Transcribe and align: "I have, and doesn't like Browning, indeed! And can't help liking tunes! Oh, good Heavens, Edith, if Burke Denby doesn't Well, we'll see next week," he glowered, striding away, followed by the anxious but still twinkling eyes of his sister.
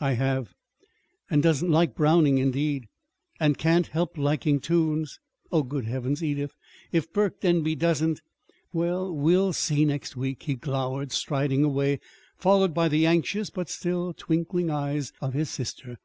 "I 0.00 0.14
have, 0.14 0.52
and 1.30 1.40
doesn't 1.44 1.70
like 1.70 1.94
Browning, 1.94 2.38
indeed! 2.38 2.88
And 3.38 3.56
can't 3.56 3.86
help 3.86 4.18
liking 4.18 4.58
tunes! 4.58 5.20
Oh, 5.52 5.62
good 5.62 5.84
Heavens, 5.84 6.24
Edith, 6.24 6.56
if 6.90 7.12
Burke 7.12 7.38
Denby 7.40 7.76
doesn't 7.76 8.20
Well, 8.72 9.14
we'll 9.14 9.52
see 9.52 9.84
next 9.84 10.16
week," 10.16 10.42
he 10.42 10.56
glowered, 10.56 11.12
striding 11.12 11.62
away, 11.62 12.00
followed 12.36 12.74
by 12.74 12.88
the 12.88 13.06
anxious 13.06 13.48
but 13.48 13.68
still 13.70 14.12
twinkling 14.12 14.70
eyes 14.70 15.12
of 15.20 15.34
his 15.34 15.50
sister. 15.50 15.98